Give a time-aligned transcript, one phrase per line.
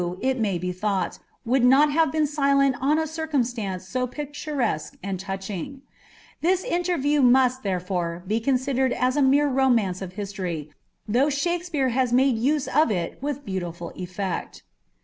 [0.19, 5.19] it may be thought, would nol havt been silenl on a circumsutnce so picturesque and
[5.19, 5.83] touching.
[6.41, 10.71] Tins inter view must, ilierefiire, be considered as a mere romance of history,
[11.07, 14.63] ihough Shakapeare has made use of it with beautiful effect.